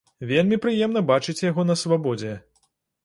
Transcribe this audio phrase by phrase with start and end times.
[0.29, 2.33] Вельмі прыемна бачыць яго на свабодзе.